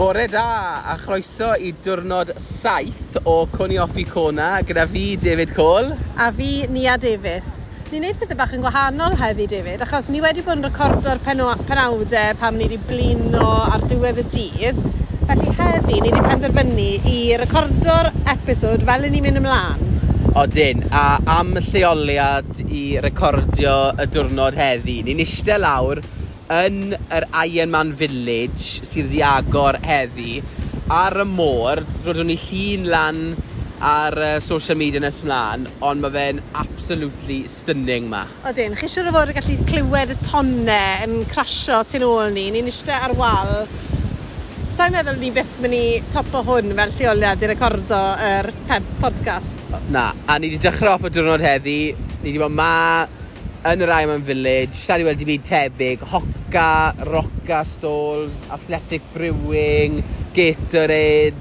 [0.00, 5.92] Bore da a chroeso i diwrnod saith o Cwni Offi Cona gyda fi David Cole.
[6.16, 7.66] A fi Nia Davies.
[7.90, 12.38] Ni'n neud pethau bach yn gwahanol heddi, David, achos ni wedi bod yn recordo'r penawdau
[12.40, 14.80] pam ni wedi blino ar diwedd y dydd.
[15.28, 19.84] Felly heddi, ni wedi penderfynu i recordo'r episod fel ni'n mynd ymlaen.
[20.40, 21.04] Odyn, a
[21.36, 26.00] am lleoliad i recordio y diwrnod heddi, ni'n eistedd lawr
[26.50, 30.40] yn yr Ironman Village sydd wedi agor heddi
[30.90, 33.20] ar y môr, rydyn ni llun lan
[33.80, 38.24] ar uh, social media nes mlaen, ond mae fe'n absolutely stunning ma.
[38.50, 42.48] Odyn, chi siwr o fod yn gallu clywed y tonnau yn crasio tu ôl ni.
[42.52, 43.54] Ni'n eistedd ar wal.
[44.76, 49.78] Sa'n meddwl ni beth mynd i topo hwn fel lleoliad i recordo yr er podcast?
[49.94, 51.80] Na, a ni wedi dechrau off y diwrnod heddi.
[52.20, 52.74] Ni wedi bod ma
[53.68, 59.98] yn yr Ironman Village, sa i wedi byd tebyg, Hoca, Roca Stalls, Athletic Brewing,
[60.32, 61.34] Gatorade,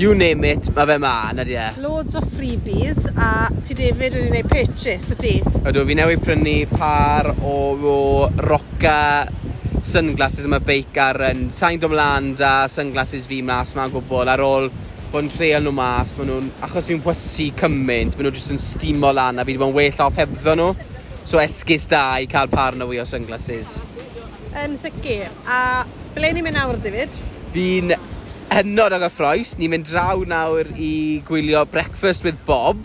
[0.00, 1.66] you name it, mae fe ma, na di e.
[1.84, 5.34] Loads o freebies a ti David wedi gwneud purchase o ti.
[5.66, 7.98] Ydw, fi newid prynu par o, o
[8.40, 8.96] Roca
[9.86, 14.72] sunglasses yma beic ar yn sain domlan da sunglasses fi mas ma'n gwbl ar ôl
[15.12, 18.60] bod yn treol nhw mas, maen nhw'n, achos fi'n pwysu cymaint, maen nhw jyst yn
[18.72, 20.74] steamo lan a fi wedi bod yn well off hebddo nhw.
[21.26, 23.80] So esgus da i cael par na fwy o sunglasses.
[24.56, 25.26] Yn sicr.
[25.50, 25.82] A
[26.14, 27.10] ble ni'n mynd nawr, David?
[27.50, 27.90] Fi'n
[28.54, 29.56] hynod o gyffroes.
[29.58, 32.78] Ni'n mynd draw nawr i gwylio Breakfast with Bob.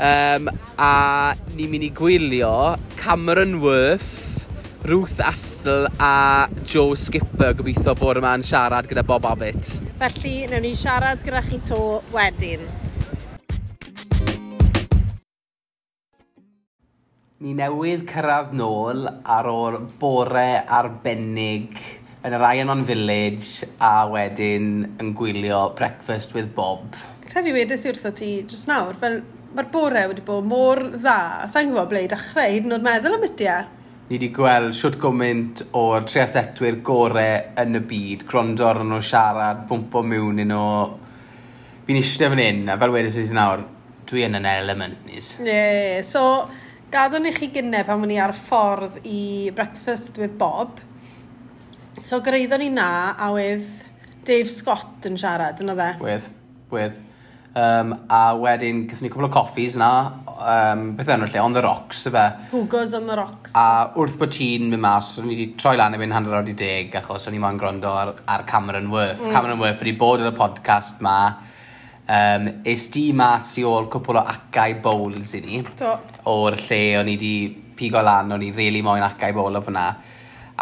[0.00, 0.48] Um,
[0.80, 2.54] a ni'n mynd i gwylio
[2.96, 4.48] Cameron Worth,
[4.88, 9.76] Ruth Astle a Joe Skipper gobeithio bod yma'n siarad gyda Bob Abbott.
[10.00, 12.64] Felly, newn ni siarad gyda chi to wedyn.
[17.42, 21.72] Ni newydd cyrraedd nôl ar ôl bore arbennig
[22.22, 24.68] yn yr Iron Village a wedyn
[25.02, 26.94] yn gwylio Breakfast with Bob.
[27.26, 29.18] Credu wedys i wrtho ti jyst nawr, fel
[29.56, 31.18] mae'r bore wedi bod mor dda,
[31.50, 35.02] sa'n gwybod ble i dechrau, hyd yn oed meddwl am beth Ni wedi gweld siwt
[35.02, 40.66] gwmynt o'r triathletwyr gorau yn y byd, gwrando ar nhw siarad, bwmpo mewn un o...
[41.88, 43.66] Fi'n eistedd fan hyn, a fel wedys i nawr,
[44.06, 45.40] dwi yn yn element, nis.
[45.42, 46.28] Ie, yeah, so
[46.92, 50.76] Gadon i chi gynnau pan o'n ar ffordd i Breakfast with Bob.
[52.04, 53.64] So gyreiddo ni na a wedd
[54.28, 55.86] Dave Scott yn siarad, yn dde?
[56.04, 56.26] Wedd,
[56.74, 56.98] wedd.
[57.56, 59.88] Um, a wedyn, gyda ni cwbl o coffees na,
[60.34, 62.26] um, beth enw lle, on the rocks, efe.
[62.52, 63.56] Hugos on the rocks.
[63.56, 66.52] A wrth bod ti'n mynd mas, o'n i wedi troi lan i fynd hanner awr
[66.52, 69.24] i deg, achos o'n i moyn gwrando ar, ar Cameron Worth.
[69.24, 69.32] Mm.
[69.32, 71.16] Cameron Worth wedi bod ar y podcast ma,
[72.08, 75.62] um, is di mas i ôl cwpl o acau bowls i ni.
[75.78, 75.96] Do.
[76.32, 77.34] O'r lle o'n i di
[77.76, 79.88] pigo lan, o'n i rili really moyn acau bowl o fyna.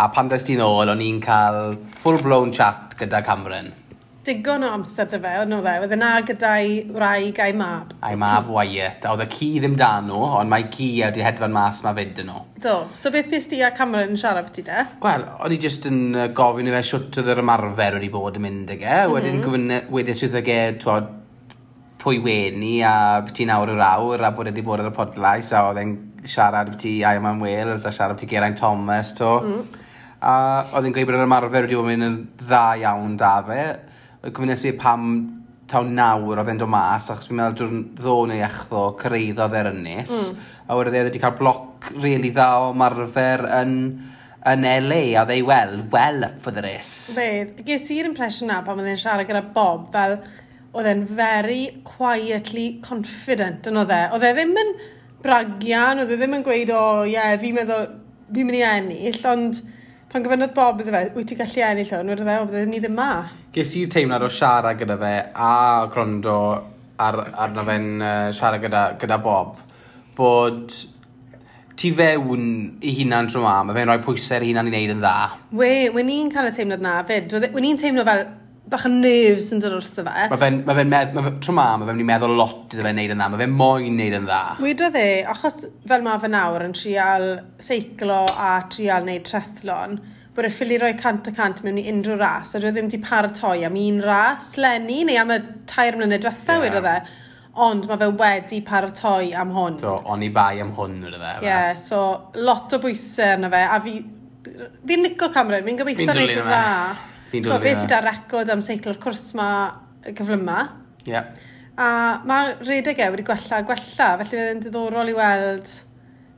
[0.01, 3.73] A pan ddes ti'n ôl, o'n i'n cael full-blown chat gyda Cameron.
[4.21, 5.73] Digon o amser dy fe, o'n dde.
[5.81, 7.95] Oedd yna gyda'i wraig a'i mab.
[8.05, 9.07] A'i mab Wyatt.
[9.09, 11.97] A oedd y ci ddim dan nhw, ond mae ci a wedi hedfan mas mae
[11.97, 12.43] fyd yn nhw.
[12.61, 12.75] Do.
[13.01, 14.85] So beth bys di a Cameron yn siarad ti de?
[15.03, 16.03] Wel, o'n i jyst yn
[16.37, 18.93] gofyn i fe siwt oedd yr ymarfer wedi bod yn mynd ag e.
[18.93, 19.17] Mm -hmm.
[19.17, 21.09] Wedyn gofyn, wedyn sydd ag e, twod,
[22.01, 25.51] pwy weni a beth ti awr o'r awr a bod wedi bod ar y podlais
[25.53, 29.13] a oedd e'n siarad beth ti Iron Man Wales a siarad beth ti Geraint Thomas
[29.19, 29.35] to.
[29.45, 29.83] Mm.
[30.21, 30.35] A
[30.77, 33.61] oedd e'n gweud bod yr ymarfer wedi bod yn dda iawn da fe.
[34.31, 35.11] Gofynes i pam
[35.71, 39.71] taw nawr oedd e'n dod mas, achos fi'n meddwl drwy'n ddo neu echddo cyreiddodd e'r
[39.75, 40.17] ynnes.
[40.17, 40.49] Mm.
[40.71, 43.77] A wedi e wedi cael bloc really dda o marfer yn,
[44.51, 47.13] yn LA, a ddei well, well up for the race.
[47.15, 47.29] Fe,
[47.67, 50.19] ges i'r impression na pan oedd e'n siarad gyda Bob, fel
[50.77, 54.01] oedd e'n very quietly confident yn oedd e.
[54.15, 54.73] Oedd e ddim yn
[55.25, 57.89] bragian, oedd e ddim yn gweud, o oh, ie, yeah, fi'n meddwl,
[58.31, 59.61] fi'n mynd i ennill, ond
[60.11, 62.71] pan gofynodd Bob iddo e fe, wyt ti'n gallu ennill o'n, wedi e fe, oedd
[62.71, 63.11] ni ddim ma.
[63.55, 65.51] Ges i'r teimlad o siarad gyda fe a
[65.91, 66.39] gwrando
[67.03, 69.59] ar, arno fe'n uh, siarad gyda, gyda Bob,
[70.19, 70.75] bod
[71.81, 72.47] ti fewn
[72.85, 75.15] i hunan tro ma, mae fe'n rhoi pwysau i hunan i wneud yn dda.
[75.57, 77.33] We, we ni'n cael y teimlad na fyd.
[77.39, 78.27] E, we ni'n teimlo fel,
[78.71, 80.27] bach yn nerves yn dod wrtho fe.
[80.31, 82.75] Mae fe'n, ma fe medd, ma fe, tro ma, mae fe'n mynd i meddwl lot
[82.75, 84.41] iddo fe'n neud yn dda, mae fe'n moyn neud yn dda.
[84.63, 87.27] Wedodd e, achos fel mae fe nawr yn trial
[87.63, 89.99] seiclo a trial neud trethlon,
[90.37, 93.03] bod e ffili roi cant a cant mewn i unrhyw ras, a dwi ddim wedi
[93.03, 95.41] paratoi am un ras, lenni, neu am y
[95.71, 96.65] tair mlynedd diwetha yeah.
[96.67, 96.97] wedodd e,
[97.67, 99.83] ond mae fe wedi paratoi am hwn.
[99.83, 101.37] So, on i bai am hwn, wedodd e.
[101.43, 102.05] Ie, yeah, so,
[102.39, 104.01] lot o bwysau arno fe, a fi,
[104.87, 106.67] fi'n nico Cameron, fi'n gobeithio reit dda.
[107.31, 109.51] Fi'n dod fi sydd ar record am seiclo'r cwrs ma,
[110.07, 110.65] y cyflym ma.
[111.05, 111.15] Ie.
[111.15, 111.31] Yeah.
[111.81, 111.91] A
[112.29, 115.71] mae redeg e wedi gwella gwella, felly fydd yn diddorol i weld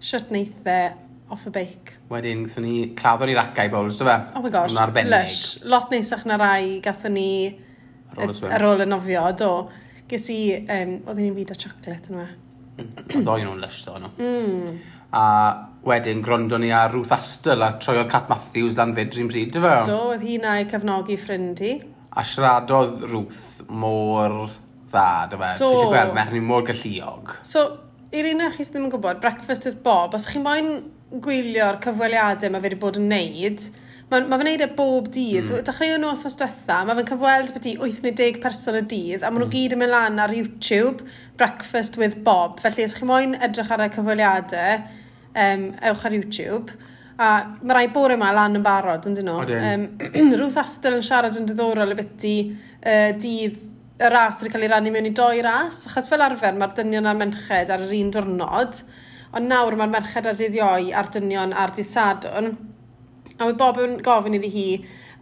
[0.02, 0.92] siwt neithau e
[1.32, 1.94] off y beic.
[2.12, 4.16] Wedyn, gatho ni claddo'n i'r acau bowls, dy fe?
[4.36, 4.76] Oh my gosh,
[5.08, 5.40] lush.
[5.64, 7.30] Lot neisach na rai gatho ni
[8.18, 9.52] ar ôl y nofio, do.
[10.10, 12.26] Ges i, um, oedden ni'n fyd o chocolate yma.
[13.14, 14.12] Doi nhw'n lush, do, no.
[14.20, 14.76] Mm.
[15.16, 15.24] A
[15.86, 19.74] wedyn grondo ni ar Ruth Astle a troiodd Cat Matthews dan fyd rhywun pryd, dyfa?
[19.80, 19.86] E?
[19.88, 21.72] Do, oedd hi na i cefnogi ffrind hi.
[22.12, 24.36] A siaradodd Ruth mor
[24.92, 25.52] dda, dyfa?
[25.56, 25.60] E?
[25.62, 25.70] Do.
[25.74, 27.36] Ti'n gweld, mae hynny mor galluog.
[27.46, 27.66] So,
[28.14, 30.74] i'r un chi ddim yn gwybod, Breakfast with Bob, os chi'n moyn
[31.22, 33.66] gwylio'r cyfweliadau mae fe wedi bod yn neud,
[34.12, 35.50] mae ma fe'n neud e bob dydd.
[35.50, 35.66] Mm.
[35.66, 39.24] Dechreuon nhw othos diwetha, mae fe'n cyfweld beth i 8 neu 10 person y dydd,
[39.24, 39.54] a maen nhw mm.
[39.56, 41.06] gyd yn mynd lan ar YouTube,
[41.40, 42.60] Breakfast with Bob.
[42.62, 44.84] Felly, os chi moyn edrych ar y cyfweliadau,
[45.34, 46.78] um, ewch ar YouTube.
[47.22, 49.42] A mae rai bore yma lan yn barod, yn dyn nhw.
[49.58, 49.84] Um,
[50.40, 53.60] Ruth Astor yn siarad yn diddorol y biti uh, dydd
[54.02, 57.06] y ras wedi cael ei rannu mewn i doi ras, achos fel arfer mae'r dynion
[57.06, 58.80] a'r merched ar yr un diwrnod,
[59.36, 62.50] ond nawr mae'r merched ar dydd ioi a'r dynion ar dydd sadwn.
[63.36, 64.66] A mae Bob yn gofyn iddi hi,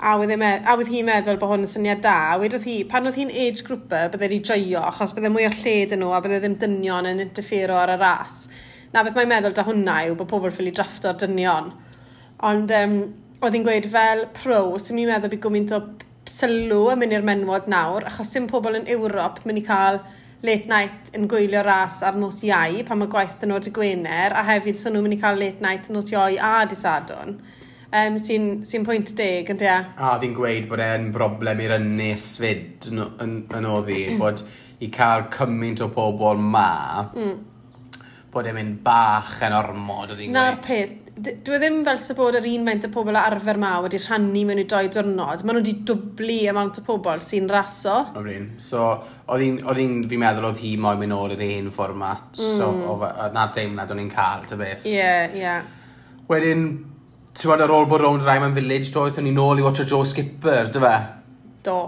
[0.01, 2.65] a wydd, e me, a wydd hi meddwl bod hwn yn syniad da, a wedodd
[2.65, 6.03] hi, pan oedd hi'n age grouper, bydde hi joio, achos bydde mwy o lled yn
[6.05, 8.43] nhw, a bydde ddim dynion yn interfero ar y ras
[8.95, 11.73] na beth mae'n meddwl da hwnna yw bod pobl ffili drafto'r dynion.
[12.47, 12.97] Ond um,
[13.41, 15.83] oedd hi'n gweud fel pro, sy'n mi'n meddwl bod gwmynt o
[16.31, 20.03] sylw yn mynd i'r menwod nawr, achos sy'n pobl yn Ewrop mynd i cael
[20.47, 24.37] late night yn gwylio ras ar nos iau pan mae gwaith dyn nhw at Gwener,
[24.37, 27.41] a hefyd sy'n nhw'n mynd i cael late night nos iau a disadwn
[27.91, 29.79] um, sy'n sy pwynt deg, ynddi a?
[29.99, 34.43] A ddi'n gweud bod e'n broblem i'r ynnes fyd yn, yn, yn oddi, bod
[34.81, 37.35] i cael cymaint o pobl ma, mm
[38.31, 42.19] bod e'n mynd bach yn ormod, oedd hi'n Na'r peth, dwi e ddim fel sy'n
[42.19, 45.43] bod yr un faint o pobl a arfer ma wedi rhannu mewn i doi diwrnod.
[45.43, 47.97] Maen nhw wedi dwblu amount o pobl sy'n raso.
[48.21, 48.31] O'r
[48.63, 48.85] So,
[49.27, 52.31] oedd hi'n, fi'n meddwl, oedd hi moyn mynd ôl i'r un fformat.
[52.39, 52.57] Mm.
[52.61, 54.87] So, oedd na deimlad o'n i'n cael, ty beth.
[54.87, 55.45] Ie, yeah, ie.
[55.45, 56.19] Yeah.
[56.31, 56.69] Wedyn,
[57.35, 59.89] ti'n bod ar ôl bod rownd rai village, doedd o'n i'n ôl i watch o
[59.89, 60.95] Joe Skipper, dy fe?
[61.67, 61.81] Do.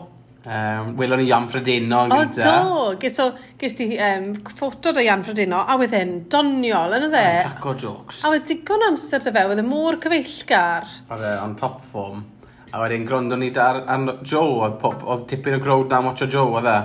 [0.42, 2.52] Um, welon ni Ian Fredeno gyda.
[2.66, 2.96] O, do!
[2.98, 3.28] Ges, o,
[3.60, 7.20] ges di um, ffoto o Ian Fredino, a wedd e'n doniol, yn y dde?
[7.28, 8.24] Yn craco jokes.
[8.26, 10.88] A wedd digon amser dy fe, wedd e mor cyfeillgar.
[11.12, 12.24] Oedd e on top form.
[12.72, 16.26] A wedyn grondo ni dar an Joe, oedd, pop, oedd tipyn o growd na mocho
[16.26, 16.76] Joe, oedd e?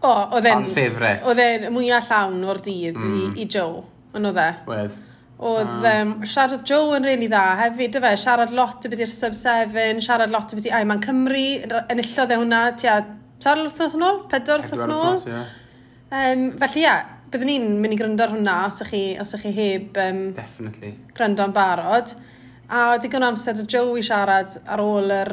[0.00, 0.62] O, oedd e'n...
[0.62, 1.20] Fan's favourite.
[1.28, 3.16] Oedd e'n mwyaf llawn o'r dydd mm.
[3.18, 3.82] i, i Joe,
[4.16, 4.50] yn oedd e?
[4.72, 5.00] Wedd.
[5.42, 10.02] Oedd um, siarad Joe yn really dda hefyd, fe, siarad lot o beth i'r sub-7,
[10.04, 11.46] siarad lot o beth i Aiman Cymru,
[11.90, 13.00] enillodd e hwnna, tia,
[13.42, 15.48] tair wrthnos yn ôl, pedwar wrthnos yn ôl.
[16.12, 16.94] Um, felly, ia,
[17.32, 20.22] byddwn ni'n mynd i gryndo ar hwnna os ych chi, os ych chi heb um,
[20.36, 20.92] Definitely.
[21.16, 22.14] gryndo yn barod.
[22.72, 25.32] A digon amser y Joe i siarad ar ôl yr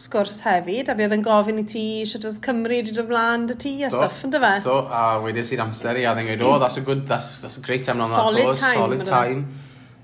[0.00, 3.56] sgwrs hefyd, a bydd yn gofyn i ti sut oedd Cymru wedi dod ymlaen dy
[3.62, 4.52] ti a stuff yn dy fe.
[4.66, 7.56] Do, a wedys i'r amser i, a ddyn gweud, oh, that's a good, that's, that's
[7.60, 9.46] a great time on that Solid course, time, solid time.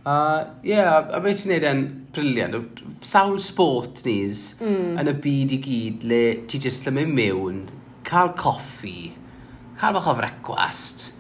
[0.03, 1.83] A uh, ie, yeah, a beth sy'n neud e'n
[2.17, 4.97] briliant, sawl sport ni's mm.
[4.99, 7.61] yn y byd i gyd le ti jyst yn mynd mewn,
[8.09, 9.13] cael coffi,
[9.79, 11.13] cael bach o frecwast,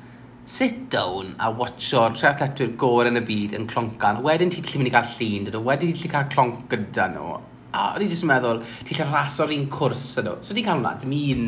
[0.52, 4.25] sit down a watcho'r tre athletwyr yn y byd yn cloncan.
[4.26, 5.62] Wedyn ti'n gallu mynd i gael llun, dydw.
[5.68, 7.38] Wedyn ti'n gallu cael clonc gyda nhw
[7.72, 10.34] a o'n i jyst yn meddwl, ti'n lle raso'r un cwrs ydw.
[10.44, 11.46] So ti'n cael hwnna, dim un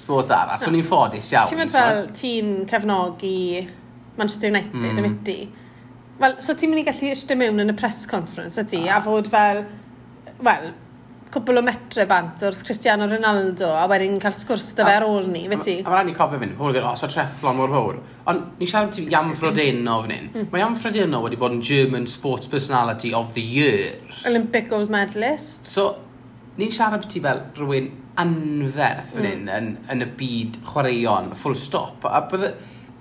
[0.00, 0.60] sport arall.
[0.62, 1.50] So ni'n ffodus iawn.
[1.50, 3.40] Ti'n mynd fel tîm cefnogi
[4.18, 5.00] Manchester United mm.
[5.00, 5.38] am iti.
[6.20, 9.04] Wel, so ti'n mynd i gallu eistedd mewn yn y press conference ydy, a ah.
[9.04, 9.64] fod fel,
[10.44, 10.70] wel,
[11.30, 15.28] cwbl o metre bant wrth Cristiano Ronaldo a wedyn cael sgwrs dy fe ar ôl
[15.30, 15.74] ni, fe ti?
[15.84, 18.00] A mae'n ni cofio fynd, pobl yn gwneud, o, so trefflo mor fawr.
[18.32, 19.38] Ond ni siarad ti Jan mm.
[19.38, 20.28] Frodeno fan hyn.
[20.32, 20.48] Mm.
[20.50, 23.94] Mae Jan Frodeno wedi bod yn German Sports Personality of the Year.
[24.26, 25.70] Olympic Gold Medalist.
[25.70, 25.86] So,
[26.58, 27.88] ni'n siarad ti fel rhywun
[28.20, 29.30] anferth fan mm.
[29.30, 32.10] hyn yn, yn y byd chwaraeon, full stop.
[32.10, 32.54] A bydde,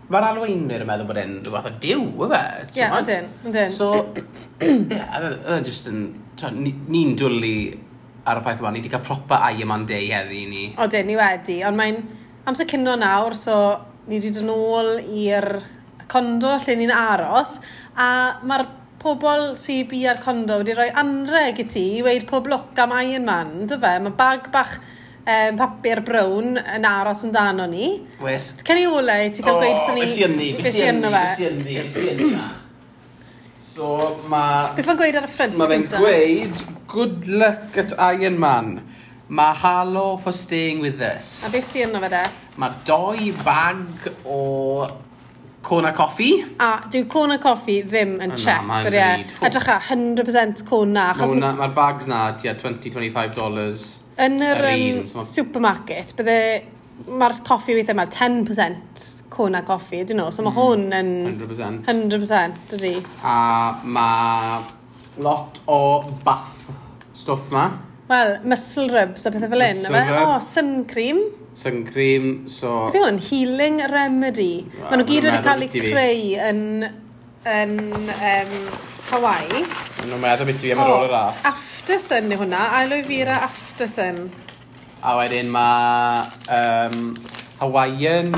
[0.10, 2.46] Mae'r alweinwyr yn meddwl bod e'n rhywbeth o diw, y fe.
[2.80, 3.70] Ie, ydyn, ydyn.
[3.70, 3.92] So,
[4.66, 6.08] ie, yeah, just yn...
[6.40, 7.52] Ni'n dwlu
[8.30, 10.66] ar y ffaith yma, ni wedi cael proper Ironman day heddi ni.
[10.78, 12.02] O, dyn ni wedi, ond mae'n
[12.50, 13.56] amser cynno nawr, so
[14.08, 15.50] ni wedi dod nôl i'r
[16.10, 17.58] condo lle ni'n aros,
[17.98, 18.10] a
[18.46, 18.68] mae'r
[19.00, 22.96] pobl sy'n bu ar condo wedi rhoi anreg i ti i weid pob look am
[23.00, 23.94] Iron Man, dy fe?
[24.04, 27.92] Mae bag bach um, papur brown yn aros yn dan o ni.
[28.24, 28.52] Wes.
[28.66, 30.08] Cyn i olau, ti'n cael oh, gweud ni...
[30.08, 32.34] Wes i ynddi, wes i ynddi, wes i ni, wes i ni.
[33.80, 34.74] So mae...
[34.76, 35.54] Beth mae'n gweud ar y ffrind?
[35.56, 38.74] Mae fe'n gweud, good luck at Iron Man.
[39.32, 41.30] Mae halo for staying with us.
[41.48, 42.24] A beth sy'n yno fe de?
[42.60, 44.40] Mae doi bag o
[45.64, 46.28] Cona coffi.
[46.64, 48.60] A dyw cona coffi ddim yn check.
[48.60, 49.32] Na, mae'n reid.
[49.48, 51.08] Edrych 100% cona.
[51.16, 53.88] Mae'r bags na, tia, 20-25 dollars.
[54.20, 56.38] Yn yr um, supermarket, bydde,
[57.08, 59.08] mae'r coffi weithiau yma 10%
[59.40, 60.30] cwm a coffi, dyn nhw.
[60.36, 60.60] So mae mhm.
[60.60, 61.12] hwn yn...
[61.40, 61.84] 100%.
[61.88, 62.96] 100%, dydy.
[63.24, 63.38] A
[63.84, 64.60] mae
[65.24, 65.82] lot o
[66.26, 66.70] bath
[67.16, 67.70] stwff ma.
[68.10, 70.04] Wel, muscle rubs a pethau fel hyn, yma.
[70.24, 71.20] O, sun cream.
[71.54, 72.88] Sun cream, so...
[72.94, 74.64] Fe hwn, healing remedy.
[74.72, 76.64] Well, Maen nhw gyd wedi cael eu creu yn,
[77.54, 77.76] yn
[78.16, 78.56] um,
[79.12, 79.62] Hawaii.
[79.62, 81.46] Maen nhw'n meddwl beth i fi am ar ôl y ras.
[81.52, 84.24] Aftersun yw hwnna, aloe vera aftersun.
[85.06, 87.14] A wedyn mae um,
[87.62, 88.34] Hawaiian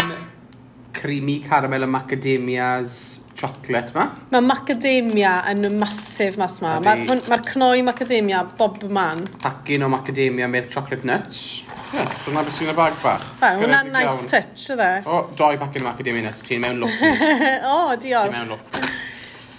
[0.93, 4.05] creamy caramel and macadamias chocolate ma.
[4.31, 6.77] Mae macadamia yn y masif mas ma.
[6.83, 9.25] Mae'r ma, cnoi macadamia bob man.
[9.41, 11.63] Pacyn o macadamia milk chocolate nuts.
[11.91, 13.23] Yeah, so na beth sy'n y bag bach.
[13.41, 14.89] Hwna'n nice touch ydde.
[15.09, 17.05] O, doi pacyn o macadamia nuts ti'n mewn look.
[17.73, 18.29] o, diolch.
[18.29, 18.83] Ti'n mewn look.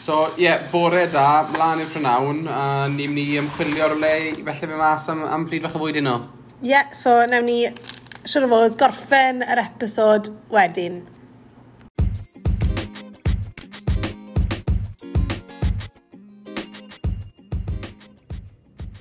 [0.03, 4.15] So, ie, yeah, bore da, mlaen i'r prynawn, a uh, ni'n mynd i ymchwilio'r le
[4.33, 6.17] i felly fe mas am, am pryd fach o fwyd yno.
[6.59, 7.61] Ie, yeah, so newn ni
[8.27, 11.05] siwr o fod gorffen yr episod wedyn.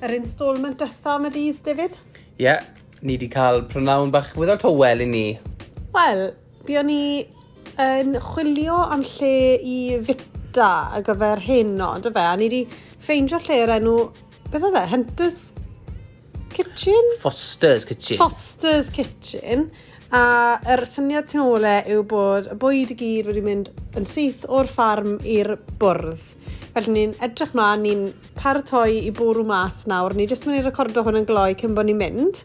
[0.02, 1.98] yr installment dytha am y dydd, David?
[2.40, 2.66] Ie, yeah,
[3.02, 5.26] ni wedi cael prynawn bach wyddo tywel i ni.
[5.94, 6.28] Wel,
[6.66, 7.04] buon ni
[7.82, 9.78] yn chwilio am lle i
[10.08, 12.62] fita ar gyfer heno, dy fe, a ni wedi
[13.02, 13.96] ffeindio lle yr enw,
[14.50, 15.48] beth oedd e, Hunters
[16.52, 17.14] Kitchen?
[17.22, 18.18] Foster's Kitchen.
[18.18, 19.70] Foster's Kitchen.
[20.12, 24.08] A yr syniad tu ôl e yw bod y bwyd i gyd wedi mynd yn
[24.10, 26.26] syth o'r ffarm i'r bwrdd.
[26.76, 28.04] Felly ni'n edrych mlaen, ni'n
[28.38, 30.16] paratoi i bwrw mas nawr.
[30.16, 32.44] Ni jyst mynd i recordo hwn yn gloi cyn bod ni'n mynd.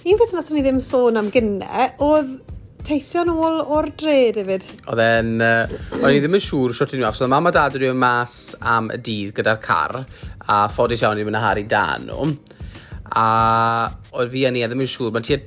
[0.00, 2.38] Un beth nath ni ddim sôn am gynne, oedd
[2.84, 4.64] teithio nôl o'r dre, David.
[4.88, 5.32] Oedd e'n...
[5.44, 8.02] Uh, o'n i ddim yn siŵr sio ti'n achos oedd mam a dad wedi mynd
[8.02, 10.00] mas am y dydd gyda'r car,
[10.48, 12.28] a ffodus iawn i mynd a Harry dan nhw.
[13.10, 13.26] A
[14.16, 15.40] oedd fi a ni a ddim yn siŵr, mae'n tua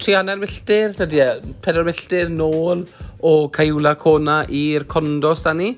[0.00, 2.84] tri hanner milltir, na di, e, pedwar milltir nôl
[3.24, 5.74] o Caiwla Cona i'r condos da ni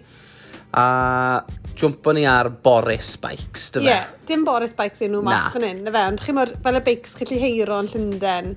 [0.77, 1.43] a
[1.77, 3.87] jwmpo ni ar Boris Bikes, dy fe?
[3.87, 6.53] Ie, yeah, dim Boris Bikes yw nhw mas fan hyn, na fe, ond chi mor,
[6.65, 8.53] fel y bikes chi heiro yn Llundain.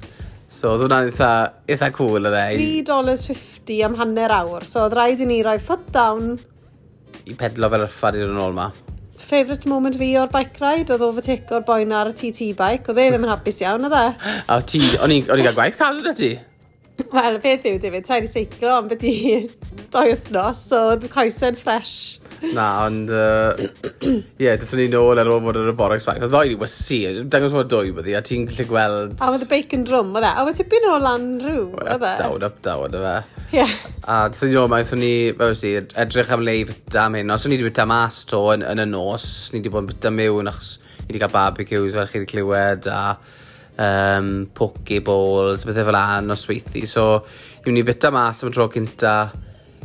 [0.50, 1.32] So, oedd hwnna'n eitha,
[1.70, 2.46] eitha cool, oedd e?
[2.58, 6.38] $3.50 am hanner awr, so oedd rhaid i ni roi foot down.
[7.30, 8.70] I pedlo fel yffad i'r ôl ma.
[9.20, 13.04] Favourite moment fi o'r bike ride, oedd overtake o'r boen ar y TT bike, oedd
[13.04, 14.06] e ddim yn hapus iawn, oedd e?
[14.56, 16.34] A ti, o'n i'n cael gwaith cael yna ti?
[17.14, 19.14] Wel, beth yw, David, ta'i di seiclo, ond beth i
[19.93, 21.93] doi wythnos, so oedd coesau'n ffres.
[22.55, 23.10] Na, ond...
[23.12, 26.27] Ie, uh, yeah, dethon ni nôl ar ôl bod ar y bore X-Factor.
[26.29, 27.00] Oedd o'i wasi,
[27.31, 29.15] dangos bod dwy byddi, a ti'n gallu gweld...
[29.19, 30.29] A oedd y bacon drum, oedd e?
[30.31, 32.13] A oedd tipyn o lan rhyw, oedd e?
[32.22, 33.43] Down, up, down, oedd e?
[33.58, 33.65] Ie.
[34.05, 37.36] A dethon ni nôl, mae ni, fel si, edrych am le i fyta am hyn.
[37.36, 39.91] Os o'n i wedi byta mas to yn, yn y nos, ni wedi bod yn
[39.91, 43.03] byta mewn achos ni wedi cael barbecues fel chi wedi clywed, a
[43.79, 46.86] um, poke pokeballs, bethau fel an o sweithi.
[46.89, 47.12] So,
[47.65, 49.13] ni'n mynd byta mas am y tro cynta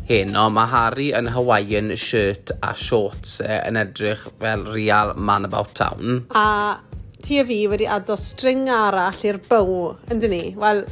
[0.08, 5.48] hyn, ond mae Harry yn Hawaiian shirt a shorts e, yn edrych fel real man
[5.48, 6.24] about town.
[6.36, 6.80] A
[7.24, 10.42] ti a fi wedi ado string arall i'r bow, yndyn ni?
[10.60, 10.84] Wel,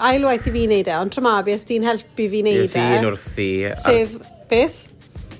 [0.00, 2.64] ailwaith i fi wneud e, ond tramabi os ti'n helpu fi wneud e.
[2.64, 3.50] Yes, i'n wrthi.
[3.84, 4.32] Sef, ar...
[4.52, 4.80] beth?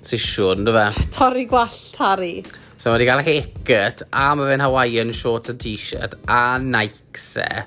[0.04, 1.08] Sisiwn, dy fe?
[1.16, 2.36] Torri gwallt Harry.
[2.76, 7.64] So mae wedi cael haircut, a mae fe'n Hawaiian shorts a t-shirt, a Nikes e.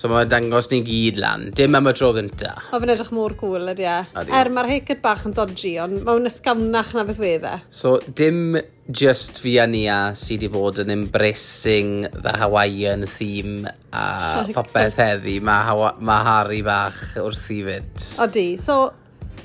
[0.00, 1.50] So mae'n dangos ni gyd lan.
[1.52, 2.54] Dim am y tro gynta.
[2.72, 3.96] O fe'n edrych mor cool, ydy e.
[4.16, 4.32] Ydy.
[4.38, 7.58] Er mae'r heicet bach yn dodgy, ond mae'n ysgamnach na beth wedd e.
[7.68, 8.56] So dim
[8.88, 14.06] just fi a Nia sydd wedi bod yn embracing the Hawaiian theme a
[14.56, 15.36] popeth heddi.
[15.44, 15.92] Mae Hawa...
[16.00, 18.08] ma Harry bach wrth i fynd.
[18.24, 18.48] Odi.
[18.56, 18.80] So,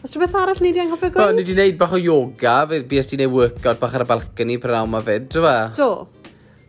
[0.05, 1.25] Os ti'n beth arall ni wedi anghofio gwneud?
[1.25, 4.13] Wel, ni wedi gwneud bach o yoga, fi bys ti'n gwneud workout bach ar y
[4.15, 5.89] balcony per awn ma fyd, dwi'n Do.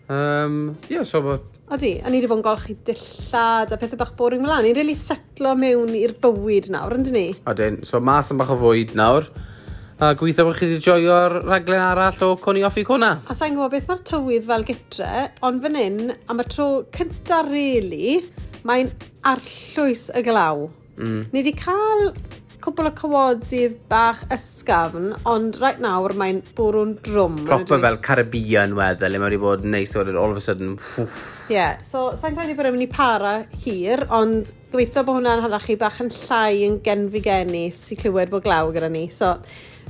[0.09, 1.49] Um, yeah, so bod...
[1.75, 4.63] Odi, a ni wedi bod yn golchi dillad a pethau bach boring fel.
[4.63, 7.27] Ni'n really setlo mewn i'r bywyd nawr, ynddy ni?
[7.51, 9.27] Odyn, so mas am bach o fwyd nawr.
[9.97, 13.15] A gweithio bod chi wedi joio'r raglen arall o Coni Offi Cona.
[13.27, 15.13] A sa'n gwybod beth mae'r tywydd fel gytre,
[15.49, 18.91] ond fan hyn, am y tro cyntaf rili, really, mae'n
[19.31, 20.67] arllwys y glaw.
[20.99, 21.23] Mm.
[21.33, 22.11] Ni wedi cael
[22.67, 27.37] cwbl o cywodydd bach ysgafn, ond right nawr mae'n bwrw'n drwm.
[27.47, 30.75] Proper fel Caribbean weather, le mae wedi bod neis o'r all of a sudden.
[30.99, 31.07] Ie,
[31.55, 35.63] yeah, so sa'n credu bod yn mynd i para hir, ond gobeithio bod hwnna'n hala
[35.63, 39.07] chi bach yn llai yn genfi geni sy'n clywed bod glaw gyda ni.
[39.15, 39.37] So,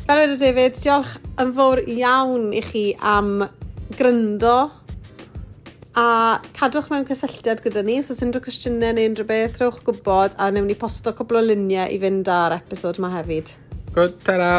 [0.04, 3.38] fel wedi David, diolch yn fawr iawn i chi am
[3.96, 4.58] gryndo
[5.96, 6.06] a
[6.56, 10.50] cadwch mewn cysylltiad gyda ni, so sy'n unrhyw cwestiynau neu unrhyw beth, rhowch gwybod, a
[10.52, 13.54] newn ni posto cwbl o luniau i fynd ar episod yma hefyd.
[13.96, 14.50] Good, ta-ra!